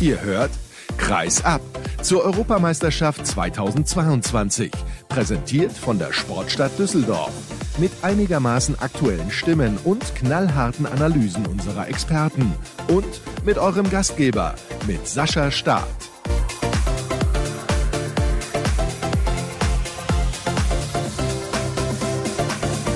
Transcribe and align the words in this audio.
Ihr 0.00 0.22
hört 0.22 0.52
Kreis 0.96 1.44
ab 1.44 1.60
zur 2.02 2.24
Europameisterschaft 2.24 3.26
2022. 3.26 4.70
Präsentiert 5.08 5.72
von 5.72 5.98
der 5.98 6.12
Sportstadt 6.12 6.78
Düsseldorf. 6.78 7.32
Mit 7.78 7.90
einigermaßen 8.02 8.78
aktuellen 8.78 9.32
Stimmen 9.32 9.76
und 9.82 10.14
knallharten 10.14 10.86
Analysen 10.86 11.46
unserer 11.46 11.88
Experten. 11.88 12.52
Und 12.86 13.20
mit 13.44 13.58
eurem 13.58 13.90
Gastgeber, 13.90 14.54
mit 14.86 15.08
Sascha 15.08 15.50
Staat. 15.50 16.17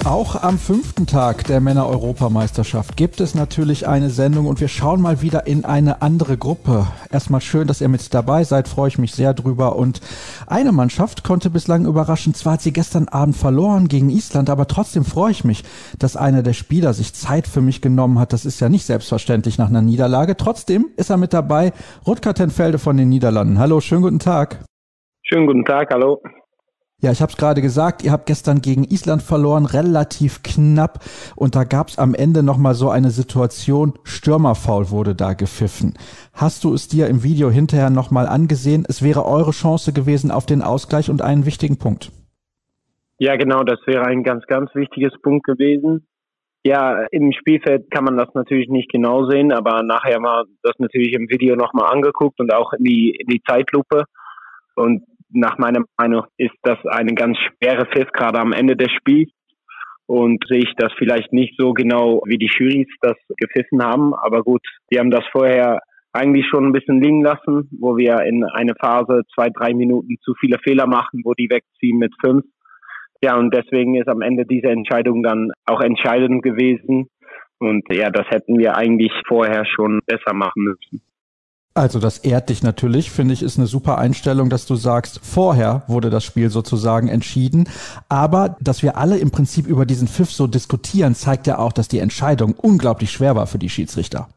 Auch 0.04 0.42
am 0.42 0.58
fünften 0.58 1.06
Tag 1.06 1.44
der 1.44 1.61
Männer-Europameisterschaft 1.61 2.96
gibt 2.96 3.20
es 3.20 3.36
natürlich 3.36 3.86
eine 3.86 4.10
Sendung 4.10 4.46
und 4.46 4.60
wir 4.60 4.66
schauen 4.66 5.00
mal 5.00 5.22
wieder 5.22 5.46
in 5.46 5.64
eine 5.64 6.02
andere 6.02 6.36
Gruppe. 6.36 6.88
Erstmal 7.12 7.40
schön, 7.40 7.68
dass 7.68 7.80
ihr 7.80 7.88
mit 7.88 8.12
dabei 8.12 8.43
seid, 8.43 8.66
freue 8.66 8.88
ich 8.88 8.98
mich 8.98 9.12
sehr 9.12 9.32
drüber. 9.32 9.76
Und 9.76 10.00
eine 10.48 10.72
Mannschaft 10.72 11.22
konnte 11.22 11.50
bislang 11.50 11.86
überraschen. 11.86 12.34
Zwar 12.34 12.54
hat 12.54 12.62
sie 12.62 12.72
gestern 12.72 13.07
Abend 13.07 13.36
verloren 13.36 13.86
gegen 13.86 14.10
Island, 14.10 14.50
aber 14.50 14.66
trotzdem 14.66 15.04
freue 15.04 15.30
ich 15.30 15.44
mich, 15.44 15.62
dass 16.00 16.16
einer 16.16 16.43
der 16.43 16.54
Spieler 16.54 16.94
sich 16.94 17.14
Zeit 17.14 17.46
für 17.46 17.60
mich 17.60 17.80
genommen 17.80 18.18
hat. 18.18 18.32
Das 18.32 18.44
ist 18.44 18.58
ja 18.58 18.68
nicht 18.68 18.84
selbstverständlich 18.84 19.57
nach 19.57 19.68
einer 19.68 19.82
Niederlage. 19.82 20.36
Trotzdem 20.36 20.86
ist 20.96 21.10
er 21.10 21.16
mit 21.16 21.32
dabei. 21.32 21.72
Rutger 22.04 22.34
Tenfelde 22.34 22.80
von 22.80 22.96
den 22.96 23.08
Niederlanden. 23.08 23.60
Hallo, 23.60 23.80
schönen 23.80 24.02
guten 24.02 24.18
Tag. 24.18 24.64
Schönen 25.22 25.46
guten 25.46 25.64
Tag, 25.64 25.90
hallo. 25.93 26.21
Ja, 27.02 27.11
ich 27.11 27.20
habe 27.20 27.32
es 27.32 27.36
gerade 27.36 27.61
gesagt, 27.61 28.04
ihr 28.04 28.12
habt 28.12 28.26
gestern 28.26 28.61
gegen 28.61 28.84
Island 28.84 29.22
verloren, 29.22 29.66
relativ 29.66 30.44
knapp. 30.44 31.00
Und 31.34 31.56
da 31.56 31.64
gab 31.64 31.88
es 31.88 31.98
am 31.98 32.14
Ende 32.14 32.44
nochmal 32.44 32.74
so 32.74 32.91
eine 32.91 33.10
Situation, 33.10 33.94
Stürmerfaul 34.04 34.90
wurde 34.90 35.16
da 35.16 35.32
gepfiffen. 35.32 35.94
Hast 36.32 36.62
du 36.62 36.72
es 36.72 36.86
dir 36.86 37.08
im 37.08 37.24
Video 37.24 37.50
hinterher 37.50 37.90
nochmal 37.90 38.28
angesehen? 38.28 38.84
Es 38.88 39.02
wäre 39.02 39.27
eure 39.27 39.50
Chance 39.50 39.92
gewesen 39.92 40.30
auf 40.30 40.46
den 40.46 40.62
Ausgleich 40.62 41.10
und 41.10 41.22
einen 41.22 41.44
wichtigen 41.44 41.77
Punkt. 41.77 42.12
Ja, 43.18 43.34
genau, 43.34 43.64
das 43.64 43.80
wäre 43.86 44.06
ein 44.06 44.22
ganz, 44.22 44.46
ganz 44.46 44.72
wichtiges 44.77 45.12
Punkt 45.22 45.44
gewesen. 45.44 46.06
Ja, 46.64 47.05
im 47.10 47.32
Spielfeld 47.32 47.90
kann 47.90 48.05
man 48.05 48.16
das 48.16 48.32
natürlich 48.34 48.68
nicht 48.68 48.92
genau 48.92 49.28
sehen, 49.28 49.50
aber 49.50 49.82
nachher 49.82 50.20
mal 50.20 50.44
das 50.62 50.78
natürlich 50.78 51.14
im 51.14 51.28
Video 51.28 51.56
nochmal 51.56 51.92
angeguckt 51.92 52.38
und 52.38 52.55
auch 52.55 52.72
in 52.74 52.84
die, 52.84 53.10
in 53.10 53.27
die 53.27 53.42
Zeitlupe. 53.42 54.05
Und 54.77 55.02
nach 55.33 55.58
meiner 55.58 55.84
Meinung 55.98 56.25
ist 56.36 56.55
das 56.62 56.78
eine 56.86 57.14
ganz 57.14 57.36
schwere 57.38 57.86
Pfiff, 57.86 58.11
gerade 58.12 58.38
am 58.38 58.52
Ende 58.52 58.77
des 58.77 58.91
Spiels. 58.92 59.30
Und 60.06 60.44
sehe 60.48 60.58
ich 60.58 60.72
das 60.77 60.92
vielleicht 60.98 61.33
nicht 61.33 61.55
so 61.56 61.72
genau, 61.72 62.22
wie 62.27 62.36
die 62.36 62.50
Juries 62.52 62.89
das 63.00 63.16
gepfiffen 63.39 63.83
haben. 63.83 64.12
Aber 64.14 64.42
gut, 64.42 64.61
die 64.91 64.98
haben 64.98 65.11
das 65.11 65.24
vorher 65.33 65.80
eigentlich 66.12 66.47
schon 66.48 66.66
ein 66.66 66.72
bisschen 66.72 67.00
liegen 67.00 67.22
lassen, 67.22 67.70
wo 67.80 67.97
wir 67.97 68.20
in 68.20 68.44
eine 68.44 68.74
Phase 68.74 69.22
zwei, 69.34 69.48
drei 69.48 69.72
Minuten 69.72 70.16
zu 70.22 70.34
viele 70.39 70.58
Fehler 70.58 70.86
machen, 70.86 71.22
wo 71.24 71.33
die 71.33 71.48
wegziehen 71.48 71.98
mit 71.98 72.12
fünf. 72.20 72.44
Ja, 73.22 73.36
und 73.36 73.55
deswegen 73.55 73.94
ist 73.94 74.08
am 74.08 74.20
Ende 74.20 74.44
diese 74.44 74.69
Entscheidung 74.69 75.22
dann 75.22 75.52
auch 75.64 75.80
entscheidend 75.80 76.42
gewesen. 76.42 77.08
Und 77.58 77.84
ja, 77.91 78.11
das 78.11 78.27
hätten 78.28 78.58
wir 78.58 78.77
eigentlich 78.77 79.12
vorher 79.27 79.64
schon 79.64 80.00
besser 80.06 80.34
machen 80.34 80.64
müssen. 80.64 81.00
Also 81.74 81.98
das 81.98 82.18
ehrt 82.18 82.50
dich 82.50 82.62
natürlich, 82.62 83.10
finde 83.10 83.32
ich, 83.32 83.42
ist 83.42 83.56
eine 83.56 83.66
super 83.66 83.96
Einstellung, 83.96 84.50
dass 84.50 84.66
du 84.66 84.74
sagst, 84.74 85.20
vorher 85.24 85.84
wurde 85.86 86.10
das 86.10 86.22
Spiel 86.22 86.50
sozusagen 86.50 87.08
entschieden. 87.08 87.66
Aber 88.10 88.56
dass 88.60 88.82
wir 88.82 88.98
alle 88.98 89.16
im 89.16 89.30
Prinzip 89.30 89.66
über 89.66 89.86
diesen 89.86 90.06
Pfiff 90.06 90.30
so 90.30 90.46
diskutieren, 90.46 91.14
zeigt 91.14 91.46
ja 91.46 91.58
auch, 91.58 91.72
dass 91.72 91.88
die 91.88 92.00
Entscheidung 92.00 92.54
unglaublich 92.60 93.10
schwer 93.10 93.36
war 93.36 93.46
für 93.46 93.58
die 93.58 93.70
Schiedsrichter. 93.70 94.28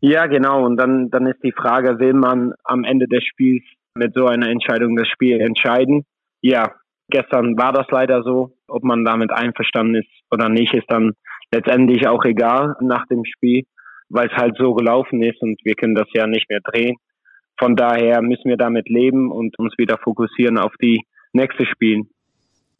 Ja, 0.00 0.26
genau. 0.26 0.64
Und 0.64 0.76
dann, 0.76 1.10
dann 1.10 1.26
ist 1.26 1.42
die 1.42 1.52
Frage, 1.52 1.98
will 1.98 2.12
man 2.12 2.52
am 2.62 2.84
Ende 2.84 3.08
des 3.08 3.24
Spiels 3.24 3.64
mit 3.94 4.14
so 4.14 4.26
einer 4.26 4.48
Entscheidung 4.48 4.94
das 4.94 5.08
Spiel 5.08 5.40
entscheiden? 5.40 6.04
Ja, 6.42 6.74
gestern 7.08 7.58
war 7.58 7.72
das 7.72 7.86
leider 7.90 8.22
so. 8.22 8.52
Ob 8.68 8.84
man 8.84 9.04
damit 9.04 9.32
einverstanden 9.32 9.96
ist 9.96 10.08
oder 10.30 10.48
nicht, 10.48 10.74
ist 10.74 10.88
dann 10.88 11.12
letztendlich 11.52 12.06
auch 12.06 12.24
egal 12.24 12.76
nach 12.80 13.06
dem 13.06 13.24
Spiel 13.24 13.64
weil 14.08 14.28
es 14.28 14.36
halt 14.36 14.56
so 14.58 14.74
gelaufen 14.74 15.22
ist 15.22 15.40
und 15.42 15.60
wir 15.64 15.74
können 15.74 15.94
das 15.94 16.08
ja 16.12 16.26
nicht 16.26 16.48
mehr 16.48 16.60
drehen. 16.60 16.96
Von 17.58 17.74
daher 17.76 18.22
müssen 18.22 18.48
wir 18.48 18.56
damit 18.56 18.88
leben 18.88 19.30
und 19.30 19.58
uns 19.58 19.72
wieder 19.78 19.98
fokussieren 19.98 20.58
auf 20.58 20.72
die 20.80 21.02
nächste 21.32 21.66
Spiele. 21.66 22.04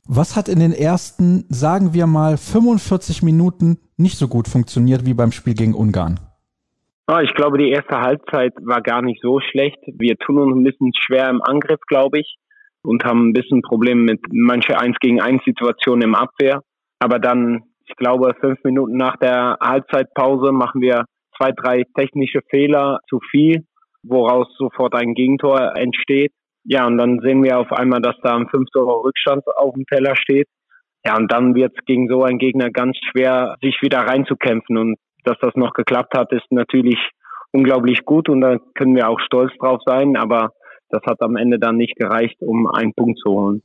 Was 0.08 0.36
hat 0.36 0.48
in 0.48 0.60
den 0.60 0.72
ersten, 0.72 1.46
sagen 1.48 1.92
wir 1.92 2.06
mal, 2.06 2.36
45 2.36 3.22
Minuten 3.22 3.78
nicht 3.96 4.18
so 4.18 4.28
gut 4.28 4.46
funktioniert 4.46 5.04
wie 5.04 5.14
beim 5.14 5.32
Spiel 5.32 5.54
gegen 5.54 5.74
Ungarn? 5.74 6.20
Ah, 7.08 7.22
ich 7.22 7.34
glaube, 7.34 7.58
die 7.58 7.70
erste 7.70 8.00
Halbzeit 8.00 8.52
war 8.60 8.82
gar 8.82 9.02
nicht 9.02 9.20
so 9.22 9.40
schlecht. 9.40 9.78
Wir 9.86 10.16
tun 10.16 10.38
uns 10.38 10.56
ein 10.56 10.64
bisschen 10.64 10.92
schwer 10.94 11.28
im 11.30 11.42
Angriff, 11.42 11.80
glaube 11.86 12.20
ich, 12.20 12.36
und 12.82 13.04
haben 13.04 13.28
ein 13.28 13.32
bisschen 13.32 13.62
Probleme 13.62 14.02
mit 14.02 14.20
manche 14.30 14.78
1 14.78 14.96
gegen 15.00 15.20
1 15.20 15.42
Situationen 15.44 16.02
im 16.02 16.14
Abwehr. 16.14 16.62
Aber 16.98 17.18
dann, 17.18 17.62
ich 17.86 17.96
glaube, 17.96 18.34
fünf 18.40 18.62
Minuten 18.64 18.96
nach 18.96 19.16
der 19.16 19.56
Halbzeitpause 19.60 20.52
machen 20.52 20.80
wir 20.80 21.04
zwei, 21.36 21.52
drei 21.52 21.84
technische 21.96 22.40
Fehler 22.50 23.00
zu 23.08 23.20
viel, 23.30 23.64
woraus 24.02 24.48
sofort 24.58 24.94
ein 24.94 25.14
Gegentor 25.14 25.76
entsteht. 25.76 26.32
Ja, 26.64 26.86
und 26.86 26.98
dann 26.98 27.20
sehen 27.20 27.42
wir 27.42 27.58
auf 27.58 27.72
einmal, 27.72 28.00
dass 28.00 28.16
da 28.22 28.36
ein 28.36 28.48
5 28.48 28.70
Tore 28.70 29.04
Rückstand 29.04 29.44
auf 29.56 29.74
dem 29.74 29.86
Teller 29.86 30.16
steht. 30.16 30.48
Ja, 31.04 31.16
und 31.16 31.30
dann 31.30 31.54
wird 31.54 31.72
es 31.76 31.84
gegen 31.84 32.08
so 32.08 32.24
einen 32.24 32.38
Gegner 32.38 32.70
ganz 32.70 32.96
schwer, 33.10 33.56
sich 33.62 33.78
wieder 33.82 34.00
reinzukämpfen. 34.00 34.76
Und 34.76 34.96
dass 35.24 35.38
das 35.40 35.54
noch 35.54 35.72
geklappt 35.74 36.16
hat, 36.16 36.32
ist 36.32 36.50
natürlich 36.50 36.98
unglaublich 37.52 38.04
gut 38.04 38.28
und 38.28 38.40
da 38.40 38.58
können 38.74 38.96
wir 38.96 39.08
auch 39.08 39.20
stolz 39.20 39.52
drauf 39.58 39.80
sein. 39.86 40.16
Aber 40.16 40.50
das 40.90 41.02
hat 41.06 41.20
am 41.22 41.36
Ende 41.36 41.58
dann 41.58 41.76
nicht 41.76 41.96
gereicht, 41.96 42.36
um 42.40 42.66
einen 42.66 42.92
Punkt 42.94 43.18
zu 43.20 43.30
holen. 43.30 43.62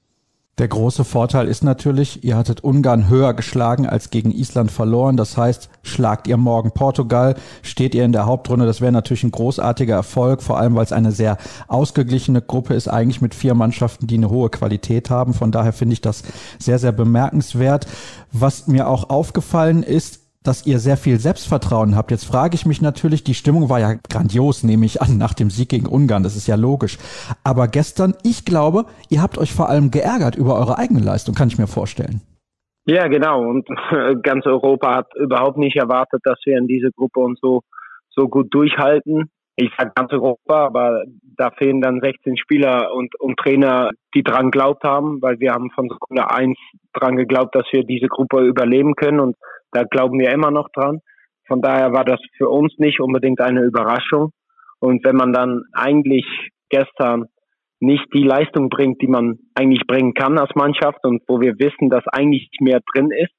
Der 0.61 0.67
große 0.67 1.05
Vorteil 1.05 1.47
ist 1.47 1.63
natürlich, 1.63 2.23
ihr 2.23 2.37
hattet 2.37 2.63
Ungarn 2.63 3.09
höher 3.09 3.33
geschlagen 3.33 3.87
als 3.87 4.11
gegen 4.11 4.29
Island 4.29 4.69
verloren. 4.69 5.17
Das 5.17 5.35
heißt, 5.35 5.71
schlagt 5.81 6.27
ihr 6.27 6.37
morgen 6.37 6.69
Portugal, 6.69 7.33
steht 7.63 7.95
ihr 7.95 8.05
in 8.05 8.11
der 8.11 8.27
Hauptrunde. 8.27 8.67
Das 8.67 8.79
wäre 8.79 8.91
natürlich 8.91 9.23
ein 9.23 9.31
großartiger 9.31 9.95
Erfolg, 9.95 10.43
vor 10.43 10.59
allem 10.59 10.75
weil 10.75 10.83
es 10.83 10.91
eine 10.91 11.13
sehr 11.13 11.39
ausgeglichene 11.67 12.43
Gruppe 12.43 12.75
ist, 12.75 12.87
eigentlich 12.87 13.21
mit 13.21 13.33
vier 13.33 13.55
Mannschaften, 13.55 14.05
die 14.05 14.17
eine 14.17 14.29
hohe 14.29 14.51
Qualität 14.51 15.09
haben. 15.09 15.33
Von 15.33 15.51
daher 15.51 15.73
finde 15.73 15.93
ich 15.93 16.01
das 16.01 16.21
sehr, 16.59 16.77
sehr 16.77 16.91
bemerkenswert. 16.91 17.87
Was 18.31 18.67
mir 18.67 18.87
auch 18.87 19.09
aufgefallen 19.09 19.81
ist, 19.81 20.20
dass 20.43 20.65
ihr 20.65 20.79
sehr 20.79 20.97
viel 20.97 21.19
Selbstvertrauen 21.19 21.95
habt. 21.95 22.11
Jetzt 22.11 22.25
frage 22.25 22.55
ich 22.55 22.65
mich 22.65 22.81
natürlich, 22.81 23.23
die 23.23 23.35
Stimmung 23.35 23.69
war 23.69 23.79
ja 23.79 23.93
grandios, 24.09 24.63
nehme 24.63 24.85
ich 24.85 25.01
an, 25.01 25.17
nach 25.17 25.33
dem 25.33 25.49
Sieg 25.49 25.69
gegen 25.69 25.85
Ungarn, 25.85 26.23
das 26.23 26.35
ist 26.35 26.47
ja 26.47 26.55
logisch. 26.55 26.97
Aber 27.43 27.67
gestern, 27.67 28.15
ich 28.23 28.43
glaube, 28.45 28.85
ihr 29.09 29.21
habt 29.21 29.37
euch 29.37 29.53
vor 29.53 29.69
allem 29.69 29.91
geärgert 29.91 30.35
über 30.35 30.55
eure 30.55 30.77
eigene 30.77 31.01
Leistung, 31.01 31.35
kann 31.35 31.49
ich 31.49 31.59
mir 31.59 31.67
vorstellen. 31.67 32.21
Ja, 32.85 33.07
genau. 33.07 33.41
Und 33.47 33.67
ganz 34.23 34.45
Europa 34.45 34.95
hat 34.95 35.15
überhaupt 35.15 35.57
nicht 35.57 35.75
erwartet, 35.75 36.21
dass 36.23 36.39
wir 36.45 36.57
in 36.57 36.67
diese 36.67 36.91
Gruppe 36.91 37.19
uns 37.19 37.39
so, 37.39 37.61
so 38.09 38.27
gut 38.27 38.47
durchhalten. 38.53 39.29
Ich 39.55 39.69
sage 39.77 39.91
ganz 39.93 40.11
Europa, 40.11 40.65
aber 40.65 41.03
da 41.37 41.51
fehlen 41.51 41.81
dann 41.81 41.99
16 42.01 42.37
Spieler 42.37 42.93
und, 42.95 43.13
und 43.19 43.37
Trainer, 43.37 43.91
die 44.15 44.23
dran 44.23 44.49
geglaubt 44.49 44.83
haben, 44.83 45.21
weil 45.21 45.39
wir 45.39 45.51
haben 45.51 45.69
von 45.71 45.87
Sekunde 45.87 46.31
eins 46.31 46.57
dran 46.93 47.15
geglaubt, 47.15 47.53
dass 47.53 47.65
wir 47.71 47.83
diese 47.83 48.07
Gruppe 48.07 48.41
überleben 48.41 48.95
können 48.95 49.19
und 49.19 49.35
da 49.71 49.83
glauben 49.83 50.19
wir 50.19 50.31
immer 50.31 50.51
noch 50.51 50.69
dran. 50.69 50.99
Von 51.47 51.61
daher 51.61 51.93
war 51.93 52.05
das 52.05 52.19
für 52.37 52.49
uns 52.49 52.73
nicht 52.77 52.99
unbedingt 52.99 53.41
eine 53.41 53.63
Überraschung. 53.63 54.31
Und 54.79 55.03
wenn 55.05 55.15
man 55.15 55.33
dann 55.33 55.63
eigentlich 55.73 56.25
gestern 56.69 57.25
nicht 57.79 58.05
die 58.13 58.23
Leistung 58.23 58.69
bringt, 58.69 59.01
die 59.01 59.07
man 59.07 59.39
eigentlich 59.55 59.85
bringen 59.87 60.13
kann 60.13 60.37
als 60.37 60.53
Mannschaft 60.55 61.03
und 61.03 61.23
wo 61.27 61.41
wir 61.41 61.55
wissen, 61.59 61.89
dass 61.89 62.07
eigentlich 62.07 62.49
mehr 62.59 62.79
drin 62.93 63.09
ist, 63.11 63.33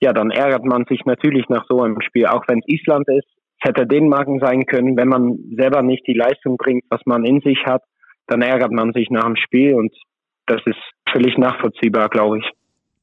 ja, 0.00 0.12
dann 0.12 0.30
ärgert 0.30 0.64
man 0.64 0.84
sich 0.88 1.04
natürlich 1.04 1.48
nach 1.48 1.64
so 1.68 1.82
einem 1.82 2.00
Spiel, 2.00 2.26
auch 2.26 2.44
wenn 2.46 2.60
es 2.60 2.68
Island 2.68 3.08
ist. 3.08 3.26
Es 3.60 3.68
hätte 3.68 3.86
Dänemarken 3.86 4.38
sein 4.38 4.66
können, 4.66 4.96
wenn 4.96 5.08
man 5.08 5.38
selber 5.56 5.82
nicht 5.82 6.06
die 6.06 6.14
Leistung 6.14 6.56
bringt, 6.56 6.84
was 6.90 7.00
man 7.06 7.24
in 7.24 7.40
sich 7.40 7.58
hat, 7.66 7.82
dann 8.28 8.42
ärgert 8.42 8.70
man 8.70 8.92
sich 8.92 9.10
nach 9.10 9.24
dem 9.24 9.36
Spiel 9.36 9.74
und 9.74 9.92
das 10.46 10.60
ist 10.64 10.78
völlig 11.10 11.36
nachvollziehbar, 11.36 12.08
glaube 12.08 12.38
ich. 12.38 12.44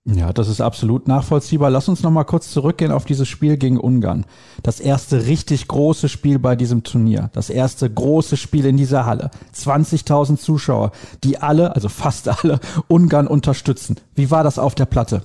Ja, 0.07 0.31
das 0.31 0.50
ist 0.50 0.62
absolut 0.62 1.07
nachvollziehbar. 1.07 1.72
Lass 1.72 1.90
uns 1.90 2.04
noch 2.04 2.12
mal 2.12 2.25
kurz 2.25 2.52
zurückgehen 2.52 2.92
auf 2.92 3.06
dieses 3.06 3.28
Spiel 3.28 3.57
gegen 3.57 3.80
Ungarn. 3.80 4.25
Das 4.62 4.80
erste 4.80 5.25
richtig 5.25 5.68
große 5.68 6.10
Spiel 6.10 6.38
bei 6.38 6.56
diesem 6.56 6.84
Turnier. 6.84 7.31
Das 7.34 7.50
erste 7.50 7.92
große 7.92 8.38
Spiel 8.38 8.68
in 8.68 8.78
dieser 8.78 9.07
Halle. 9.07 9.31
20.000 9.56 10.38
Zuschauer, 10.38 10.92
die 11.24 11.40
alle, 11.40 11.74
also 11.74 11.90
fast 11.90 12.28
alle, 12.28 12.60
Ungarn 12.88 13.25
unterstützen. 13.25 13.96
Wie 14.13 14.30
war 14.30 14.44
das 14.44 14.60
auf 14.60 14.75
der 14.75 14.86
Platte? 14.86 15.24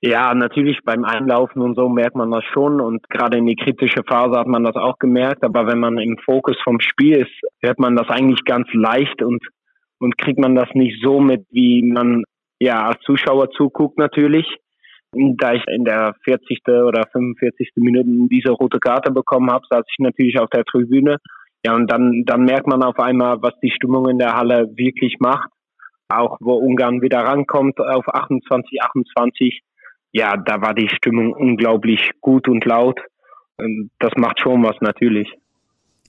Ja, 0.00 0.34
natürlich 0.34 0.78
beim 0.84 1.04
Einlaufen 1.04 1.60
und 1.60 1.76
so 1.76 1.90
merkt 1.90 2.16
man 2.16 2.30
das 2.30 2.44
schon 2.54 2.80
und 2.80 3.08
gerade 3.10 3.36
in 3.36 3.46
die 3.46 3.56
kritische 3.56 4.02
Phase 4.06 4.38
hat 4.38 4.46
man 4.46 4.64
das 4.64 4.76
auch 4.76 4.98
gemerkt. 4.98 5.44
Aber 5.44 5.66
wenn 5.66 5.78
man 5.78 5.98
im 5.98 6.16
Fokus 6.24 6.56
vom 6.64 6.80
Spiel 6.80 7.18
ist, 7.18 7.32
hört 7.60 7.78
man 7.78 7.96
das 7.96 8.08
eigentlich 8.08 8.44
ganz 8.46 8.66
leicht 8.72 9.22
und 9.22 9.42
und 9.98 10.18
kriegt 10.18 10.38
man 10.38 10.54
das 10.54 10.68
nicht 10.74 11.02
so 11.02 11.20
mit, 11.20 11.46
wie 11.50 11.82
man 11.82 12.24
ja, 12.58 12.86
als 12.86 13.00
Zuschauer 13.02 13.50
zuguckt 13.50 13.98
natürlich. 13.98 14.46
Da 15.12 15.52
ich 15.52 15.62
in 15.68 15.84
der 15.84 16.14
40. 16.24 16.60
oder 16.66 17.04
45. 17.12 17.70
Minute 17.76 18.08
diese 18.30 18.50
rote 18.50 18.80
Karte 18.80 19.12
bekommen 19.12 19.50
habe, 19.50 19.64
saß 19.70 19.84
ich 19.88 19.98
natürlich 19.98 20.38
auf 20.40 20.50
der 20.50 20.64
Tribüne. 20.64 21.18
Ja, 21.64 21.74
und 21.74 21.90
dann, 21.90 22.24
dann 22.26 22.44
merkt 22.44 22.66
man 22.66 22.82
auf 22.82 22.98
einmal, 22.98 23.40
was 23.40 23.54
die 23.62 23.70
Stimmung 23.70 24.08
in 24.08 24.18
der 24.18 24.34
Halle 24.34 24.68
wirklich 24.76 25.16
macht. 25.20 25.48
Auch 26.08 26.36
wo 26.40 26.54
Ungarn 26.54 27.00
wieder 27.00 27.20
rankommt 27.20 27.80
auf 27.80 28.06
28, 28.08 28.82
28. 28.82 29.62
Ja, 30.12 30.36
da 30.36 30.60
war 30.60 30.74
die 30.74 30.88
Stimmung 30.88 31.32
unglaublich 31.32 32.10
gut 32.20 32.48
und 32.48 32.64
laut. 32.64 33.00
Das 33.98 34.12
macht 34.16 34.40
schon 34.40 34.62
was 34.64 34.76
natürlich. 34.80 35.28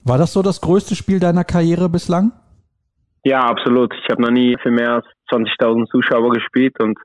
War 0.04 0.18
das 0.18 0.34
so 0.34 0.42
das 0.42 0.62
größte 0.62 0.96
Spiel 0.96 1.20
deiner 1.20 1.44
Karriere 1.44 1.90
bislang? 1.90 2.32
Ja, 3.26 3.40
absolut. 3.40 3.92
Ich 4.04 4.10
habe 4.12 4.22
noch 4.22 4.30
nie 4.30 4.56
für 4.62 4.70
mehr 4.70 4.94
als 4.94 5.06
20.000 5.32 5.88
Zuschauer 5.90 6.32
gespielt 6.32 6.80
und 6.80 6.98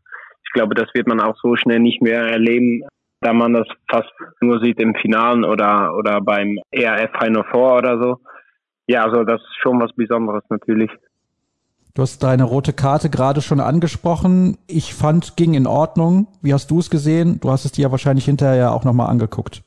ich 0.45 0.53
glaube, 0.53 0.75
das 0.75 0.89
wird 0.93 1.07
man 1.07 1.19
auch 1.19 1.35
so 1.43 1.57
schnell 1.57 1.81
nicht 1.81 2.03
mehr 2.03 2.21
erleben, 2.21 2.83
da 3.23 3.33
man 3.33 3.55
das 3.55 3.67
fast 3.91 4.13
nur 4.43 4.61
sieht 4.61 4.79
im 4.81 4.95
Finalen 4.95 5.45
oder, 5.45 5.97
oder 5.97 6.21
beim 6.21 6.59
ERF 6.73 7.11
Final 7.19 7.45
Four 7.51 7.79
oder 7.79 7.99
so. 7.99 8.17
Ja, 8.87 9.05
also 9.05 9.25
das 9.25 9.41
ist 9.41 9.57
schon 9.63 9.81
was 9.81 9.93
Besonderes 9.95 10.45
natürlich. 10.51 10.91
Du 11.95 12.03
hast 12.03 12.23
deine 12.23 12.45
rote 12.45 12.75
Karte 12.75 13.09
gerade 13.09 13.41
schon 13.41 13.61
angesprochen. 13.61 14.59
Ich 14.67 14.95
fand, 14.95 15.39
ging 15.39 15.55
in 15.55 15.67
Ordnung. 15.67 16.29
Wie 16.43 16.53
hast 16.53 16.71
du 16.71 16.81
es 16.81 16.91
gesehen? 16.91 17.41
Du 17.41 17.51
hast 17.51 17.65
es 17.65 17.73
dir 17.73 17.83
ja 17.83 17.91
wahrscheinlich 17.91 18.27
hinterher 18.27 18.73
auch 18.73 18.85
nochmal 18.85 19.09
angeguckt. 19.09 19.63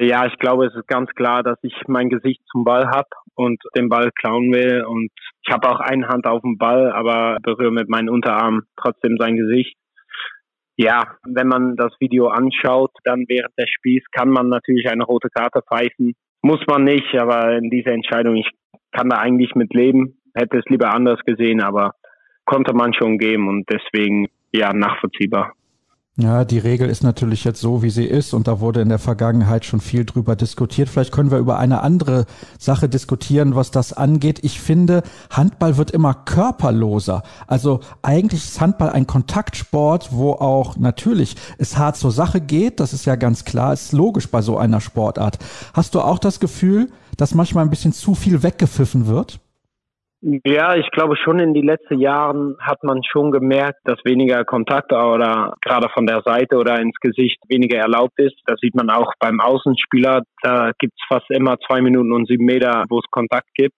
Ja, 0.00 0.26
ich 0.26 0.36
glaube, 0.38 0.66
es 0.66 0.74
ist 0.74 0.88
ganz 0.88 1.10
klar, 1.10 1.44
dass 1.44 1.58
ich 1.62 1.74
mein 1.86 2.08
Gesicht 2.08 2.42
zum 2.50 2.64
Ball 2.64 2.88
habe 2.88 3.08
und 3.34 3.62
den 3.76 3.88
Ball 3.88 4.10
klauen 4.12 4.52
will. 4.52 4.84
Und 4.84 5.10
ich 5.46 5.52
habe 5.52 5.68
auch 5.68 5.80
eine 5.80 6.08
Hand 6.08 6.26
auf 6.26 6.42
dem 6.42 6.58
Ball, 6.58 6.92
aber 6.92 7.38
berühre 7.42 7.72
mit 7.72 7.88
meinem 7.88 8.08
Unterarm 8.08 8.62
trotzdem 8.76 9.16
sein 9.18 9.36
Gesicht. 9.36 9.76
Ja, 10.76 11.16
wenn 11.24 11.48
man 11.48 11.76
das 11.76 11.92
Video 12.00 12.28
anschaut, 12.28 12.92
dann 13.04 13.24
während 13.28 13.52
des 13.58 13.68
Spiels 13.70 14.04
kann 14.12 14.30
man 14.30 14.48
natürlich 14.48 14.88
eine 14.88 15.04
rote 15.04 15.28
Karte 15.28 15.60
pfeifen. 15.62 16.14
Muss 16.40 16.60
man 16.66 16.84
nicht, 16.84 17.14
aber 17.14 17.56
in 17.56 17.70
dieser 17.70 17.92
Entscheidung, 17.92 18.36
ich 18.36 18.48
kann 18.90 19.10
da 19.10 19.18
eigentlich 19.18 19.54
mit 19.54 19.74
leben. 19.74 20.18
Hätte 20.34 20.58
es 20.58 20.64
lieber 20.68 20.94
anders 20.94 21.20
gesehen, 21.26 21.60
aber 21.60 21.92
konnte 22.46 22.74
man 22.74 22.94
schon 22.94 23.18
geben 23.18 23.48
und 23.48 23.68
deswegen 23.70 24.28
ja 24.52 24.72
nachvollziehbar. 24.72 25.52
Ja, 26.18 26.44
die 26.44 26.58
Regel 26.58 26.90
ist 26.90 27.02
natürlich 27.02 27.42
jetzt 27.42 27.62
so, 27.62 27.82
wie 27.82 27.88
sie 27.88 28.04
ist 28.04 28.34
und 28.34 28.46
da 28.46 28.60
wurde 28.60 28.82
in 28.82 28.90
der 28.90 28.98
Vergangenheit 28.98 29.64
schon 29.64 29.80
viel 29.80 30.04
drüber 30.04 30.36
diskutiert. 30.36 30.90
Vielleicht 30.90 31.10
können 31.10 31.30
wir 31.30 31.38
über 31.38 31.58
eine 31.58 31.80
andere 31.80 32.26
Sache 32.58 32.86
diskutieren, 32.86 33.54
was 33.54 33.70
das 33.70 33.94
angeht. 33.94 34.40
Ich 34.42 34.60
finde, 34.60 35.04
Handball 35.30 35.78
wird 35.78 35.90
immer 35.90 36.12
körperloser. 36.12 37.22
Also 37.46 37.80
eigentlich 38.02 38.44
ist 38.44 38.60
Handball 38.60 38.90
ein 38.90 39.06
Kontaktsport, 39.06 40.12
wo 40.12 40.32
auch 40.32 40.76
natürlich 40.76 41.34
es 41.56 41.78
hart 41.78 41.96
zur 41.96 42.12
Sache 42.12 42.42
geht. 42.42 42.78
Das 42.80 42.92
ist 42.92 43.06
ja 43.06 43.16
ganz 43.16 43.46
klar, 43.46 43.72
ist 43.72 43.92
logisch 43.92 44.28
bei 44.30 44.42
so 44.42 44.58
einer 44.58 44.82
Sportart. 44.82 45.38
Hast 45.72 45.94
du 45.94 46.02
auch 46.02 46.18
das 46.18 46.40
Gefühl, 46.40 46.90
dass 47.16 47.34
manchmal 47.34 47.64
ein 47.64 47.70
bisschen 47.70 47.94
zu 47.94 48.14
viel 48.14 48.42
weggepfiffen 48.42 49.06
wird? 49.06 49.40
Ja, 50.24 50.76
ich 50.76 50.88
glaube 50.92 51.16
schon 51.16 51.40
in 51.40 51.52
den 51.52 51.64
letzten 51.64 51.98
Jahren 51.98 52.56
hat 52.60 52.84
man 52.84 53.02
schon 53.02 53.32
gemerkt, 53.32 53.80
dass 53.82 53.98
weniger 54.04 54.44
Kontakt 54.44 54.92
oder 54.92 55.54
gerade 55.60 55.88
von 55.88 56.06
der 56.06 56.22
Seite 56.24 56.58
oder 56.58 56.80
ins 56.80 56.94
Gesicht 57.00 57.40
weniger 57.48 57.78
erlaubt 57.78 58.16
ist. 58.20 58.36
Das 58.46 58.60
sieht 58.60 58.76
man 58.76 58.88
auch 58.88 59.12
beim 59.18 59.40
Außenspieler. 59.40 60.22
Da 60.42 60.70
gibt's 60.78 61.02
fast 61.08 61.28
immer 61.30 61.58
zwei 61.66 61.80
Minuten 61.80 62.12
und 62.12 62.28
sieben 62.28 62.44
Meter, 62.44 62.84
wo 62.88 63.00
es 63.00 63.10
Kontakt 63.10 63.48
gibt. 63.54 63.74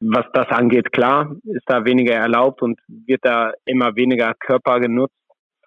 Was 0.00 0.24
das 0.32 0.48
angeht, 0.48 0.90
klar, 0.90 1.36
ist 1.44 1.64
da 1.66 1.84
weniger 1.84 2.14
erlaubt 2.14 2.62
und 2.62 2.80
wird 2.88 3.20
da 3.22 3.52
immer 3.66 3.94
weniger 3.94 4.32
Körper 4.40 4.80
genutzt. 4.80 5.16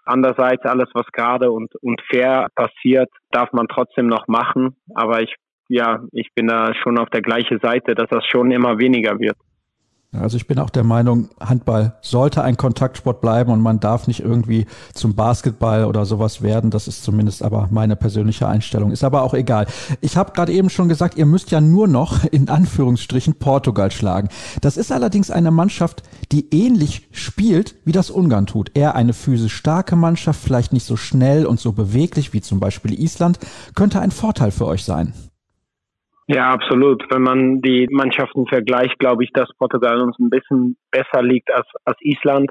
Andererseits 0.03 0.65
alles, 0.65 0.89
was 0.95 1.05
gerade 1.11 1.51
und, 1.51 1.75
und 1.75 2.01
fair 2.09 2.47
passiert, 2.55 3.09
darf 3.29 3.53
man 3.53 3.67
trotzdem 3.67 4.07
noch 4.07 4.27
machen. 4.27 4.77
Aber 4.95 5.21
ich, 5.21 5.35
ja, 5.69 6.01
ich 6.11 6.29
bin 6.33 6.47
da 6.47 6.73
schon 6.73 6.97
auf 6.97 7.11
der 7.11 7.21
gleichen 7.21 7.59
Seite, 7.59 7.93
dass 7.93 8.09
das 8.09 8.25
schon 8.25 8.49
immer 8.49 8.79
weniger 8.79 9.19
wird. 9.19 9.37
Also 10.13 10.35
ich 10.35 10.45
bin 10.45 10.59
auch 10.59 10.69
der 10.69 10.83
Meinung, 10.83 11.29
Handball 11.39 11.93
sollte 12.01 12.43
ein 12.43 12.57
Kontaktsport 12.57 13.21
bleiben 13.21 13.49
und 13.49 13.61
man 13.61 13.79
darf 13.79 14.07
nicht 14.07 14.19
irgendwie 14.19 14.65
zum 14.93 15.15
Basketball 15.15 15.85
oder 15.85 16.05
sowas 16.05 16.41
werden. 16.41 16.69
Das 16.69 16.89
ist 16.89 17.05
zumindest 17.05 17.41
aber 17.41 17.69
meine 17.71 17.95
persönliche 17.95 18.45
Einstellung. 18.45 18.91
Ist 18.91 19.05
aber 19.05 19.23
auch 19.23 19.33
egal. 19.33 19.67
Ich 20.01 20.17
habe 20.17 20.33
gerade 20.33 20.51
eben 20.51 20.69
schon 20.69 20.89
gesagt, 20.89 21.17
ihr 21.17 21.25
müsst 21.25 21.49
ja 21.51 21.61
nur 21.61 21.87
noch 21.87 22.25
in 22.31 22.49
Anführungsstrichen 22.49 23.35
Portugal 23.35 23.89
schlagen. 23.89 24.27
Das 24.59 24.75
ist 24.75 24.91
allerdings 24.91 25.31
eine 25.31 25.51
Mannschaft, 25.51 26.03
die 26.33 26.53
ähnlich 26.53 27.07
spielt, 27.11 27.75
wie 27.85 27.93
das 27.93 28.09
Ungarn 28.09 28.47
tut. 28.47 28.71
Eher 28.73 28.95
eine 28.95 29.13
physisch 29.13 29.55
starke 29.55 29.95
Mannschaft, 29.95 30.41
vielleicht 30.43 30.73
nicht 30.73 30.85
so 30.85 30.97
schnell 30.97 31.45
und 31.45 31.61
so 31.61 31.71
beweglich 31.71 32.33
wie 32.33 32.41
zum 32.41 32.59
Beispiel 32.59 32.99
Island, 32.99 33.39
könnte 33.75 34.01
ein 34.01 34.11
Vorteil 34.11 34.51
für 34.51 34.65
euch 34.65 34.83
sein. 34.83 35.13
Ja, 36.33 36.51
absolut. 36.51 37.03
Wenn 37.11 37.23
man 37.23 37.61
die 37.61 37.87
Mannschaften 37.91 38.47
vergleicht, 38.47 38.97
glaube 38.99 39.25
ich, 39.25 39.31
dass 39.33 39.49
Portugal 39.57 39.99
uns 39.99 40.17
ein 40.17 40.29
bisschen 40.29 40.77
besser 40.89 41.21
liegt 41.21 41.51
als, 41.51 41.67
als 41.83 41.97
Island. 41.99 42.49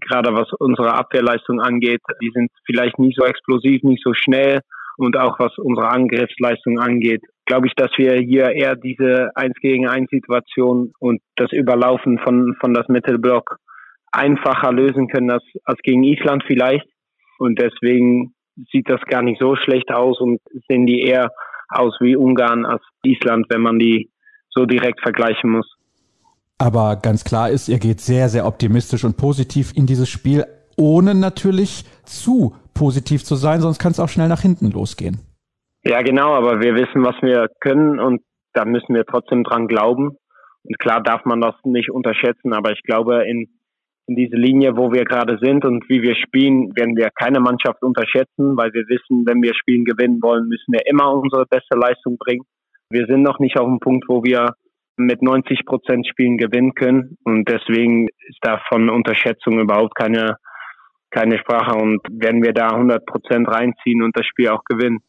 Gerade 0.00 0.34
was 0.34 0.52
unsere 0.58 0.92
Abwehrleistung 0.92 1.58
angeht. 1.58 2.02
Die 2.20 2.30
sind 2.34 2.50
vielleicht 2.66 2.98
nicht 2.98 3.16
so 3.18 3.24
explosiv, 3.24 3.84
nicht 3.84 4.02
so 4.04 4.12
schnell. 4.12 4.60
Und 4.98 5.16
auch 5.16 5.38
was 5.38 5.56
unsere 5.56 5.88
Angriffsleistung 5.88 6.78
angeht, 6.78 7.22
glaube 7.46 7.68
ich, 7.68 7.72
dass 7.74 7.90
wir 7.96 8.16
hier 8.16 8.50
eher 8.50 8.76
diese 8.76 9.30
Eins 9.34 9.54
gegen 9.62 9.88
eins 9.88 10.10
Situation 10.10 10.92
und 10.98 11.22
das 11.36 11.52
Überlaufen 11.52 12.18
von, 12.18 12.54
von 12.60 12.74
das 12.74 12.86
Mittelblock 12.88 13.56
einfacher 14.12 14.72
lösen 14.72 15.08
können 15.08 15.30
als, 15.30 15.44
als 15.64 15.80
gegen 15.82 16.04
Island 16.04 16.44
vielleicht. 16.46 16.86
Und 17.38 17.58
deswegen 17.58 18.34
sieht 18.70 18.90
das 18.90 19.00
gar 19.08 19.22
nicht 19.22 19.40
so 19.40 19.56
schlecht 19.56 19.90
aus 19.90 20.20
und 20.20 20.38
sind 20.68 20.84
die 20.84 21.00
eher 21.00 21.30
aus 21.72 21.96
wie 22.00 22.16
Ungarn 22.16 22.64
als 22.64 22.82
Island, 23.02 23.46
wenn 23.48 23.60
man 23.60 23.78
die 23.78 24.10
so 24.50 24.66
direkt 24.66 25.00
vergleichen 25.00 25.50
muss. 25.50 25.66
Aber 26.58 26.96
ganz 26.96 27.24
klar 27.24 27.50
ist, 27.50 27.68
ihr 27.68 27.78
geht 27.78 28.00
sehr, 28.00 28.28
sehr 28.28 28.46
optimistisch 28.46 29.04
und 29.04 29.16
positiv 29.16 29.72
in 29.74 29.86
dieses 29.86 30.08
Spiel, 30.08 30.44
ohne 30.76 31.14
natürlich 31.14 31.84
zu 32.04 32.54
positiv 32.74 33.24
zu 33.24 33.34
sein, 33.34 33.60
sonst 33.60 33.78
kann 33.78 33.92
es 33.92 34.00
auch 34.00 34.08
schnell 34.08 34.28
nach 34.28 34.40
hinten 34.40 34.70
losgehen. 34.70 35.18
Ja, 35.84 36.02
genau, 36.02 36.34
aber 36.34 36.60
wir 36.60 36.74
wissen, 36.74 37.04
was 37.04 37.16
wir 37.22 37.48
können 37.60 37.98
und 37.98 38.22
da 38.52 38.64
müssen 38.64 38.94
wir 38.94 39.04
trotzdem 39.04 39.42
dran 39.44 39.66
glauben. 39.66 40.16
Und 40.64 40.78
klar 40.78 41.02
darf 41.02 41.24
man 41.24 41.40
das 41.40 41.54
nicht 41.64 41.90
unterschätzen, 41.90 42.52
aber 42.52 42.70
ich 42.70 42.82
glaube, 42.82 43.24
in 43.24 43.48
in 44.06 44.16
diese 44.16 44.36
Linie, 44.36 44.76
wo 44.76 44.92
wir 44.92 45.04
gerade 45.04 45.38
sind 45.40 45.64
und 45.64 45.88
wie 45.88 46.02
wir 46.02 46.14
spielen, 46.16 46.74
werden 46.76 46.96
wir 46.96 47.10
keine 47.10 47.40
Mannschaft 47.40 47.82
unterschätzen, 47.82 48.56
weil 48.56 48.72
wir 48.72 48.84
wissen, 48.88 49.24
wenn 49.26 49.42
wir 49.42 49.54
Spielen 49.54 49.84
gewinnen 49.84 50.20
wollen, 50.22 50.48
müssen 50.48 50.72
wir 50.72 50.86
immer 50.86 51.12
unsere 51.12 51.46
beste 51.46 51.76
Leistung 51.76 52.18
bringen. 52.18 52.44
Wir 52.90 53.06
sind 53.06 53.22
noch 53.22 53.38
nicht 53.38 53.58
auf 53.58 53.66
dem 53.66 53.78
Punkt, 53.78 54.04
wo 54.08 54.24
wir 54.24 54.54
mit 54.96 55.22
90 55.22 55.64
Prozent 55.64 56.06
Spielen 56.06 56.36
gewinnen 56.36 56.74
können 56.74 57.16
und 57.24 57.48
deswegen 57.48 58.08
ist 58.28 58.38
da 58.42 58.60
von 58.68 58.90
Unterschätzung 58.90 59.60
überhaupt 59.60 59.94
keine 59.94 60.36
keine 61.12 61.38
Sprache 61.38 61.76
und 61.76 62.00
werden 62.10 62.42
wir 62.42 62.52
da 62.54 62.68
100 62.68 63.04
Prozent 63.04 63.46
reinziehen 63.46 64.02
und 64.02 64.16
das 64.16 64.26
Spiel 64.26 64.48
auch 64.48 64.64
gewinnen. 64.64 65.00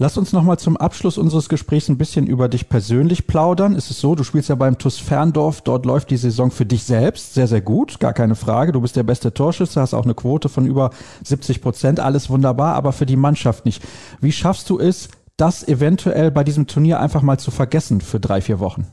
Lass 0.00 0.16
uns 0.16 0.32
nochmal 0.32 0.60
zum 0.60 0.76
Abschluss 0.76 1.18
unseres 1.18 1.48
Gesprächs 1.48 1.88
ein 1.88 1.98
bisschen 1.98 2.28
über 2.28 2.48
dich 2.48 2.68
persönlich 2.68 3.26
plaudern. 3.26 3.74
Ist 3.74 3.90
es 3.90 4.00
so, 4.00 4.14
du 4.14 4.22
spielst 4.22 4.48
ja 4.48 4.54
beim 4.54 4.78
TuS 4.78 5.00
Ferndorf, 5.00 5.60
dort 5.62 5.86
läuft 5.86 6.10
die 6.10 6.16
Saison 6.16 6.52
für 6.52 6.64
dich 6.64 6.84
selbst 6.84 7.34
sehr, 7.34 7.48
sehr 7.48 7.60
gut, 7.60 7.98
gar 7.98 8.12
keine 8.12 8.36
Frage. 8.36 8.70
Du 8.70 8.80
bist 8.80 8.94
der 8.94 9.02
beste 9.02 9.34
Torschütze, 9.34 9.80
hast 9.80 9.94
auch 9.94 10.04
eine 10.04 10.14
Quote 10.14 10.48
von 10.48 10.66
über 10.66 10.90
70 11.24 11.60
Prozent, 11.60 11.98
alles 11.98 12.30
wunderbar, 12.30 12.76
aber 12.76 12.92
für 12.92 13.06
die 13.06 13.16
Mannschaft 13.16 13.64
nicht. 13.64 13.82
Wie 14.20 14.30
schaffst 14.30 14.70
du 14.70 14.78
es, 14.78 15.08
das 15.36 15.66
eventuell 15.66 16.30
bei 16.30 16.44
diesem 16.44 16.68
Turnier 16.68 17.00
einfach 17.00 17.22
mal 17.22 17.38
zu 17.38 17.50
vergessen 17.50 18.00
für 18.00 18.20
drei, 18.20 18.40
vier 18.40 18.60
Wochen? 18.60 18.86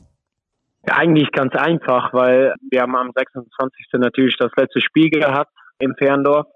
Ja, 0.88 0.96
eigentlich 0.96 1.30
ganz 1.30 1.54
einfach, 1.54 2.12
weil 2.14 2.52
wir 2.68 2.82
haben 2.82 2.96
am 2.96 3.12
26. 3.14 3.86
natürlich 3.92 4.36
das 4.38 4.50
letzte 4.56 4.80
Spiel 4.80 5.10
gehabt 5.10 5.52
im 5.78 5.94
Ferndorf 5.96 6.46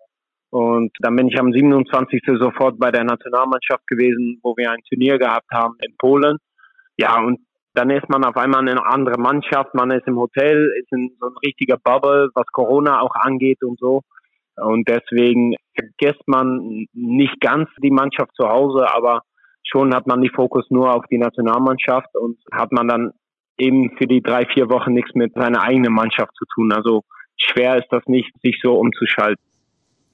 und 0.51 0.91
dann 0.99 1.17
bin 1.17 1.29
ich 1.29 1.39
am 1.39 1.53
27. 1.53 2.23
sofort 2.39 2.79
bei 2.79 2.91
der 2.91 3.05
Nationalmannschaft 3.05 3.87
gewesen, 3.87 4.41
wo 4.43 4.57
wir 4.57 4.71
ein 4.71 4.83
Turnier 4.89 5.19
gehabt 5.19 5.51
haben 5.53 5.77
in 5.81 5.97
Polen. 5.97 6.39
Ja, 6.97 7.21
und 7.21 7.41
dann 7.75 7.91
ist 7.91 8.09
man 8.09 8.25
auf 8.25 8.37
einmal 8.37 8.61
eine 8.61 8.85
andere 8.85 9.21
Mannschaft, 9.21 9.75
man 9.75 9.93
ist 9.93 10.07
im 10.09 10.19
Hotel, 10.19 10.73
ist 10.81 10.93
in 10.93 11.17
so 11.21 11.29
ein 11.29 11.37
richtiger 11.45 11.77
Bubble, 11.77 12.31
was 12.35 12.47
Corona 12.53 13.01
auch 13.01 13.15
angeht 13.15 13.63
und 13.63 13.79
so. 13.79 14.03
Und 14.57 14.89
deswegen 14.89 15.55
vergisst 15.75 16.27
man 16.27 16.87
nicht 16.93 17.41
ganz 17.41 17.69
die 17.83 17.93
Mannschaft 17.93 18.33
zu 18.35 18.49
Hause, 18.49 18.87
aber 18.93 19.23
schon 19.63 19.95
hat 19.95 20.09
man 20.09 20.21
die 20.21 20.31
Fokus 20.35 20.67
nur 20.71 20.93
auf 20.93 21.05
die 21.11 21.19
Nationalmannschaft 21.19 22.15
und 22.17 22.39
hat 22.51 22.73
man 22.73 22.89
dann 22.89 23.13
eben 23.57 23.97
für 23.97 24.07
die 24.07 24.21
drei, 24.21 24.47
vier 24.47 24.69
Wochen 24.69 24.93
nichts 24.93 25.15
mit 25.15 25.33
seiner 25.35 25.63
eigenen 25.63 25.93
Mannschaft 25.93 26.35
zu 26.37 26.45
tun. 26.55 26.73
Also 26.73 27.03
schwer 27.37 27.77
ist 27.77 27.89
das 27.91 28.03
nicht, 28.07 28.33
sich 28.43 28.59
so 28.63 28.75
umzuschalten. 28.75 29.45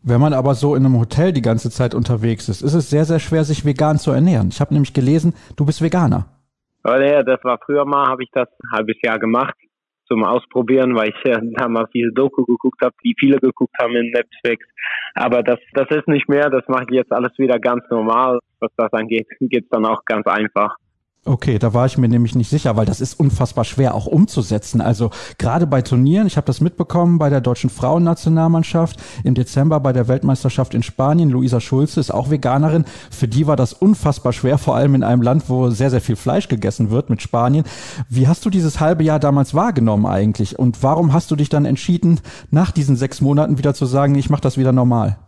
Wenn 0.08 0.20
man 0.20 0.34
aber 0.34 0.54
so 0.54 0.76
in 0.76 0.86
einem 0.86 1.00
Hotel 1.00 1.32
die 1.32 1.42
ganze 1.42 1.68
Zeit 1.68 1.92
unterwegs 1.92 2.48
ist, 2.48 2.62
ist 2.62 2.74
es 2.74 2.90
sehr, 2.90 3.04
sehr 3.04 3.18
schwer, 3.18 3.42
sich 3.42 3.64
vegan 3.64 3.98
zu 3.98 4.12
ernähren. 4.12 4.50
Ich 4.52 4.60
habe 4.60 4.72
nämlich 4.72 4.94
gelesen, 4.94 5.34
du 5.56 5.66
bist 5.66 5.82
Veganer. 5.82 6.26
Ja, 6.84 7.24
das 7.24 7.42
war 7.42 7.58
früher 7.66 7.84
mal, 7.84 8.06
habe 8.06 8.22
ich 8.22 8.30
das 8.30 8.46
ein 8.62 8.70
halbes 8.70 8.94
Jahr 9.02 9.18
gemacht 9.18 9.56
zum 10.06 10.22
Ausprobieren, 10.22 10.94
weil 10.94 11.08
ich 11.08 11.16
ja 11.24 11.40
damals 11.58 11.90
diese 11.90 12.12
Doku 12.12 12.44
geguckt 12.44 12.80
habe, 12.84 12.94
die 13.02 13.16
viele 13.18 13.38
geguckt 13.38 13.74
haben 13.80 13.96
in 13.96 14.12
Netflix. 14.12 14.64
Aber 15.16 15.42
das, 15.42 15.58
das 15.72 15.88
ist 15.90 16.06
nicht 16.06 16.28
mehr, 16.28 16.50
das 16.50 16.62
mache 16.68 16.84
ich 16.88 16.94
jetzt 16.94 17.10
alles 17.10 17.36
wieder 17.38 17.58
ganz 17.58 17.82
normal. 17.90 18.38
Was 18.60 18.70
das 18.76 18.92
angeht, 18.92 19.26
geht's 19.40 19.68
dann 19.70 19.86
auch 19.86 20.04
ganz 20.04 20.28
einfach. 20.28 20.76
Okay, 21.28 21.58
da 21.58 21.74
war 21.74 21.86
ich 21.86 21.98
mir 21.98 22.08
nämlich 22.08 22.36
nicht 22.36 22.48
sicher, 22.48 22.76
weil 22.76 22.86
das 22.86 23.00
ist 23.00 23.18
unfassbar 23.18 23.64
schwer 23.64 23.96
auch 23.96 24.06
umzusetzen. 24.06 24.80
Also 24.80 25.10
gerade 25.38 25.66
bei 25.66 25.82
Turnieren, 25.82 26.28
ich 26.28 26.36
habe 26.36 26.46
das 26.46 26.60
mitbekommen 26.60 27.18
bei 27.18 27.30
der 27.30 27.40
deutschen 27.40 27.68
Frauennationalmannschaft 27.68 29.02
im 29.24 29.34
Dezember 29.34 29.80
bei 29.80 29.92
der 29.92 30.06
Weltmeisterschaft 30.06 30.72
in 30.72 30.84
Spanien. 30.84 31.30
Luisa 31.30 31.58
Schulze 31.58 31.98
ist 31.98 32.12
auch 32.12 32.30
Veganerin. 32.30 32.84
Für 33.10 33.26
die 33.26 33.48
war 33.48 33.56
das 33.56 33.72
unfassbar 33.72 34.32
schwer, 34.32 34.56
vor 34.56 34.76
allem 34.76 34.94
in 34.94 35.02
einem 35.02 35.20
Land, 35.20 35.50
wo 35.50 35.68
sehr, 35.70 35.90
sehr 35.90 36.00
viel 36.00 36.14
Fleisch 36.14 36.46
gegessen 36.46 36.92
wird 36.92 37.10
mit 37.10 37.20
Spanien. 37.20 37.64
Wie 38.08 38.28
hast 38.28 38.46
du 38.46 38.50
dieses 38.50 38.78
halbe 38.78 39.02
Jahr 39.02 39.18
damals 39.18 39.52
wahrgenommen 39.52 40.06
eigentlich? 40.06 40.56
Und 40.56 40.84
warum 40.84 41.12
hast 41.12 41.32
du 41.32 41.34
dich 41.34 41.48
dann 41.48 41.64
entschieden, 41.64 42.20
nach 42.52 42.70
diesen 42.70 42.94
sechs 42.94 43.20
Monaten 43.20 43.58
wieder 43.58 43.74
zu 43.74 43.86
sagen, 43.86 44.14
ich 44.14 44.30
mache 44.30 44.42
das 44.42 44.58
wieder 44.58 44.70
normal? 44.70 45.18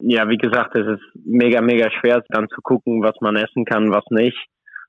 Ja, 0.00 0.26
wie 0.30 0.38
gesagt, 0.38 0.74
es 0.74 0.86
ist 0.86 1.02
mega, 1.26 1.60
mega 1.60 1.90
schwer, 1.90 2.22
dann 2.30 2.48
zu 2.48 2.62
gucken, 2.62 3.02
was 3.02 3.16
man 3.20 3.36
essen 3.36 3.66
kann, 3.66 3.90
was 3.90 4.04
nicht 4.08 4.38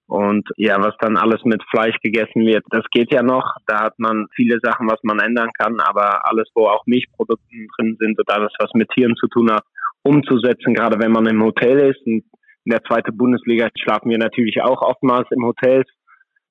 und 0.10 0.50
ja, 0.58 0.76
was 0.82 0.96
dann 1.00 1.18
alles 1.18 1.44
mit 1.46 1.62
Fleisch 1.70 1.96
gegessen 2.02 2.44
wird, 2.44 2.64
das 2.72 2.84
geht 2.92 3.14
ja 3.14 3.22
noch. 3.22 3.46
Da 3.68 3.82
hat 3.82 4.00
man 4.00 4.26
viele 4.36 4.60
Sachen, 4.60 4.90
was 4.90 5.00
man 5.04 5.20
ändern 5.20 5.52
kann, 5.56 5.80
aber 5.80 6.28
alles, 6.28 6.50
wo 6.56 6.66
auch 6.66 6.84
Milchprodukte 6.88 7.46
drin 7.78 7.96
sind 8.00 8.20
oder 8.20 8.38
alles, 8.38 8.52
was 8.58 8.72
mit 8.74 8.90
Tieren 8.90 9.16
zu 9.16 9.28
tun 9.28 9.52
hat, 9.52 9.64
umzusetzen, 10.02 10.74
gerade 10.74 11.00
wenn 11.00 11.12
man 11.12 11.28
im 11.28 11.44
Hotel 11.44 11.92
ist. 11.92 12.04
Und 12.08 12.24
in 12.66 12.72
der 12.72 12.84
zweiten 12.86 13.16
Bundesliga 13.16 13.70
schlafen 13.80 14.10
wir 14.10 14.18
natürlich 14.18 14.64
auch 14.64 14.82
oftmals 14.82 15.28
im 15.30 15.46
Hotel, 15.46 15.84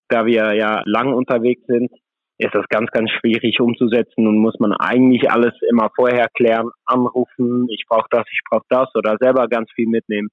da 0.09 0.25
wir 0.25 0.55
ja 0.55 0.83
lang 0.87 1.13
unterwegs 1.13 1.67
sind 1.67 1.91
ist 2.39 2.55
das 2.55 2.69
ganz, 2.69 2.89
ganz 2.93 3.11
schwierig 3.11 3.61
umzusetzen 3.61 4.29
und 4.29 4.39
muss 4.39 4.55
man 4.61 4.73
eigentlich 4.73 5.29
alles 5.29 5.55
immer 5.69 5.91
vorher 5.97 6.29
klären, 6.35 6.71
anrufen, 6.87 7.67
ich 7.69 7.85
brauche 7.89 8.07
das, 8.11 8.25
ich 8.31 8.41
brauche 8.49 8.65
das 8.69 8.95
oder 8.95 9.17
selber 9.19 9.49
ganz 9.49 9.69
viel 9.75 9.89
mitnehmen. 9.89 10.29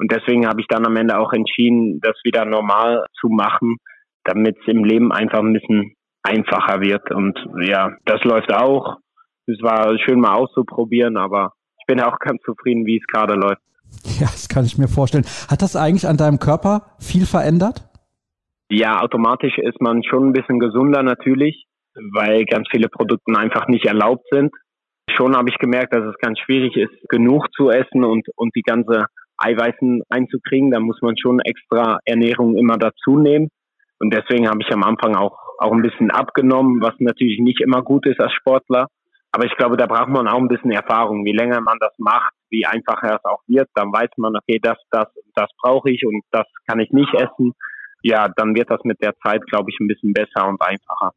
Und 0.00 0.10
deswegen 0.10 0.46
habe 0.46 0.62
ich 0.62 0.66
dann 0.66 0.86
am 0.86 0.96
Ende 0.96 1.18
auch 1.18 1.34
entschieden, 1.34 2.00
das 2.00 2.16
wieder 2.24 2.46
normal 2.46 3.04
zu 3.20 3.28
machen, 3.28 3.76
damit 4.24 4.56
es 4.58 4.66
im 4.66 4.82
Leben 4.82 5.12
einfach 5.12 5.40
ein 5.40 5.52
bisschen 5.52 5.92
einfacher 6.22 6.80
wird. 6.80 7.10
Und 7.10 7.38
ja, 7.60 7.92
das 8.06 8.24
läuft 8.24 8.50
auch. 8.50 8.96
Es 9.46 9.60
war 9.60 9.98
schön 9.98 10.18
mal 10.18 10.36
auszuprobieren, 10.36 11.18
aber 11.18 11.52
ich 11.78 11.86
bin 11.86 12.00
auch 12.00 12.18
ganz 12.18 12.40
zufrieden, 12.46 12.86
wie 12.86 12.96
es 12.96 13.06
gerade 13.12 13.34
läuft. 13.34 13.60
Ja, 14.18 14.26
das 14.26 14.48
kann 14.48 14.64
ich 14.64 14.78
mir 14.78 14.88
vorstellen. 14.88 15.26
Hat 15.50 15.60
das 15.60 15.76
eigentlich 15.76 16.06
an 16.06 16.16
deinem 16.16 16.38
Körper 16.38 16.96
viel 16.98 17.26
verändert? 17.26 17.86
Ja, 18.70 19.02
automatisch 19.02 19.58
ist 19.58 19.82
man 19.82 20.02
schon 20.02 20.28
ein 20.28 20.32
bisschen 20.32 20.60
gesunder 20.60 21.02
natürlich, 21.02 21.66
weil 22.14 22.46
ganz 22.46 22.68
viele 22.70 22.88
Produkte 22.88 23.36
einfach 23.36 23.68
nicht 23.68 23.84
erlaubt 23.84 24.24
sind. 24.30 24.50
Schon 25.14 25.36
habe 25.36 25.50
ich 25.50 25.58
gemerkt, 25.58 25.92
dass 25.92 26.04
es 26.04 26.16
ganz 26.22 26.38
schwierig 26.38 26.76
ist, 26.76 27.08
genug 27.10 27.52
zu 27.52 27.68
essen 27.68 28.04
und, 28.04 28.28
und 28.36 28.54
die 28.54 28.62
ganze 28.62 29.06
Eiweißen 29.40 30.02
einzukriegen. 30.08 30.70
Da 30.70 30.80
muss 30.80 31.00
man 31.02 31.16
schon 31.18 31.40
extra 31.40 31.98
Ernährung 32.04 32.56
immer 32.56 32.76
dazu 32.76 33.18
nehmen. 33.18 33.48
Und 33.98 34.14
deswegen 34.14 34.48
habe 34.48 34.60
ich 34.62 34.72
am 34.72 34.82
Anfang 34.82 35.16
auch, 35.16 35.36
auch 35.58 35.72
ein 35.72 35.82
bisschen 35.82 36.10
abgenommen, 36.10 36.80
was 36.80 36.94
natürlich 36.98 37.40
nicht 37.40 37.60
immer 37.60 37.82
gut 37.82 38.06
ist 38.06 38.20
als 38.20 38.32
Sportler. 38.32 38.86
Aber 39.32 39.46
ich 39.46 39.56
glaube, 39.56 39.76
da 39.76 39.86
braucht 39.86 40.08
man 40.08 40.26
auch 40.26 40.38
ein 40.38 40.48
bisschen 40.48 40.70
Erfahrung. 40.70 41.24
Je 41.26 41.32
länger 41.32 41.60
man 41.60 41.78
das 41.78 41.92
macht, 41.98 42.32
wie 42.48 42.66
einfacher 42.66 43.16
es 43.16 43.24
auch 43.24 43.42
wird, 43.46 43.68
dann 43.74 43.92
weiß 43.92 44.10
man, 44.16 44.36
okay, 44.36 44.58
das, 44.60 44.78
das, 44.90 45.06
das 45.34 45.48
brauche 45.60 45.90
ich 45.90 46.04
und 46.04 46.22
das 46.32 46.46
kann 46.66 46.80
ich 46.80 46.90
nicht 46.90 47.14
essen. 47.14 47.52
Ja, 48.02 48.28
dann 48.28 48.54
wird 48.54 48.70
das 48.70 48.80
mit 48.84 49.00
der 49.02 49.14
Zeit, 49.22 49.46
glaube 49.46 49.70
ich, 49.70 49.78
ein 49.78 49.86
bisschen 49.86 50.12
besser 50.12 50.48
und 50.48 50.60
einfacher. 50.60 51.12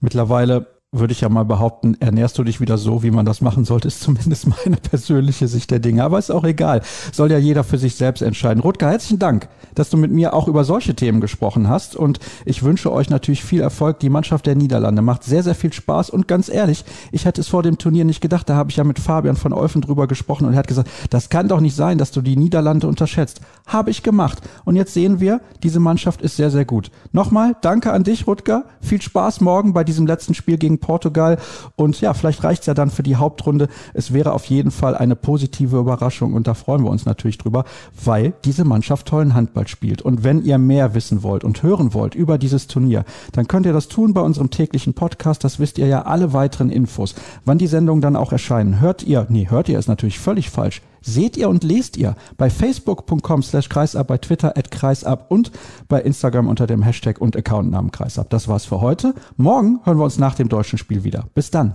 Mittlerweile 0.00 0.66
würde 0.98 1.12
ich 1.12 1.20
ja 1.20 1.28
mal 1.28 1.44
behaupten, 1.44 1.96
ernährst 2.00 2.38
du 2.38 2.44
dich 2.44 2.60
wieder 2.60 2.78
so, 2.78 3.02
wie 3.02 3.10
man 3.10 3.26
das 3.26 3.40
machen 3.40 3.64
sollte, 3.64 3.88
ist 3.88 4.00
zumindest 4.00 4.46
meine 4.64 4.76
persönliche 4.76 5.48
Sicht 5.48 5.70
der 5.70 5.80
Dinge. 5.80 6.04
Aber 6.04 6.18
ist 6.18 6.30
auch 6.30 6.44
egal. 6.44 6.82
Soll 7.12 7.30
ja 7.30 7.38
jeder 7.38 7.64
für 7.64 7.78
sich 7.78 7.96
selbst 7.96 8.22
entscheiden. 8.22 8.62
Rutger, 8.62 8.90
herzlichen 8.90 9.18
Dank, 9.18 9.48
dass 9.74 9.90
du 9.90 9.96
mit 9.96 10.12
mir 10.12 10.34
auch 10.34 10.48
über 10.48 10.64
solche 10.64 10.94
Themen 10.94 11.20
gesprochen 11.20 11.68
hast. 11.68 11.96
Und 11.96 12.20
ich 12.44 12.62
wünsche 12.62 12.92
euch 12.92 13.10
natürlich 13.10 13.42
viel 13.42 13.60
Erfolg. 13.60 13.98
Die 14.00 14.08
Mannschaft 14.08 14.46
der 14.46 14.54
Niederlande 14.54 15.02
macht 15.02 15.24
sehr, 15.24 15.42
sehr 15.42 15.54
viel 15.54 15.72
Spaß. 15.72 16.10
Und 16.10 16.28
ganz 16.28 16.48
ehrlich, 16.48 16.84
ich 17.12 17.24
hätte 17.24 17.40
es 17.40 17.48
vor 17.48 17.62
dem 17.62 17.78
Turnier 17.78 18.04
nicht 18.04 18.20
gedacht. 18.20 18.48
Da 18.48 18.54
habe 18.54 18.70
ich 18.70 18.76
ja 18.76 18.84
mit 18.84 18.98
Fabian 18.98 19.36
von 19.36 19.52
Eufen 19.52 19.80
drüber 19.80 20.06
gesprochen 20.06 20.46
und 20.46 20.54
er 20.54 20.58
hat 20.58 20.68
gesagt, 20.68 20.90
das 21.10 21.28
kann 21.28 21.48
doch 21.48 21.60
nicht 21.60 21.74
sein, 21.74 21.98
dass 21.98 22.12
du 22.12 22.20
die 22.22 22.36
Niederlande 22.36 22.86
unterschätzt. 22.86 23.40
Habe 23.66 23.90
ich 23.90 24.02
gemacht. 24.02 24.38
Und 24.64 24.76
jetzt 24.76 24.94
sehen 24.94 25.20
wir, 25.20 25.40
diese 25.62 25.80
Mannschaft 25.80 26.22
ist 26.22 26.36
sehr, 26.36 26.50
sehr 26.50 26.64
gut. 26.64 26.90
Nochmal, 27.12 27.56
danke 27.62 27.92
an 27.92 28.04
dich, 28.04 28.26
Rutger. 28.26 28.64
Viel 28.80 29.02
Spaß 29.02 29.40
morgen 29.40 29.72
bei 29.72 29.84
diesem 29.84 30.06
letzten 30.06 30.34
Spiel 30.34 30.58
gegen 30.58 30.78
Portugal. 30.84 31.38
Und 31.76 32.00
ja, 32.00 32.12
vielleicht 32.12 32.44
reicht's 32.44 32.66
ja 32.66 32.74
dann 32.74 32.90
für 32.90 33.02
die 33.02 33.16
Hauptrunde. 33.16 33.68
Es 33.94 34.12
wäre 34.12 34.32
auf 34.32 34.44
jeden 34.44 34.70
Fall 34.70 34.94
eine 34.94 35.16
positive 35.16 35.78
Überraschung 35.78 36.34
und 36.34 36.46
da 36.46 36.52
freuen 36.52 36.84
wir 36.84 36.90
uns 36.90 37.06
natürlich 37.06 37.38
drüber, 37.38 37.64
weil 38.04 38.34
diese 38.44 38.64
Mannschaft 38.64 39.06
tollen 39.06 39.34
Handball 39.34 39.66
spielt. 39.66 40.02
Und 40.02 40.24
wenn 40.24 40.44
ihr 40.44 40.58
mehr 40.58 40.94
wissen 40.94 41.22
wollt 41.22 41.42
und 41.42 41.62
hören 41.62 41.94
wollt 41.94 42.14
über 42.14 42.36
dieses 42.36 42.66
Turnier, 42.66 43.04
dann 43.32 43.48
könnt 43.48 43.64
ihr 43.64 43.72
das 43.72 43.88
tun 43.88 44.12
bei 44.12 44.20
unserem 44.20 44.50
täglichen 44.50 44.92
Podcast. 44.92 45.42
Das 45.42 45.58
wisst 45.58 45.78
ihr 45.78 45.86
ja 45.86 46.02
alle 46.02 46.32
weiteren 46.34 46.70
Infos. 46.70 47.14
Wann 47.44 47.58
die 47.58 47.66
Sendungen 47.66 48.02
dann 48.02 48.16
auch 48.16 48.32
erscheinen, 48.32 48.80
hört 48.80 49.02
ihr, 49.02 49.26
nee, 49.30 49.48
hört 49.48 49.68
ihr 49.68 49.78
ist 49.78 49.88
natürlich 49.88 50.18
völlig 50.18 50.50
falsch 50.50 50.82
seht 51.04 51.36
ihr 51.36 51.48
und 51.48 51.62
lest 51.62 51.96
ihr 51.96 52.16
bei 52.36 52.50
facebook.com 52.50 53.42
slash 53.42 53.68
kreisab, 53.68 54.08
bei 54.08 54.18
Twitter 54.18 54.56
at 54.56 54.70
kreisab 54.70 55.30
und 55.30 55.52
bei 55.88 56.00
Instagram 56.00 56.48
unter 56.48 56.66
dem 56.66 56.82
Hashtag 56.82 57.20
und 57.20 57.36
Accountnamen 57.36 57.90
kreisab. 57.90 58.30
Das 58.30 58.48
war's 58.48 58.64
für 58.64 58.80
heute. 58.80 59.14
Morgen 59.36 59.80
hören 59.84 59.98
wir 59.98 60.04
uns 60.04 60.18
nach 60.18 60.34
dem 60.34 60.48
deutschen 60.48 60.78
Spiel 60.78 61.04
wieder. 61.04 61.26
Bis 61.34 61.50
dann. 61.50 61.74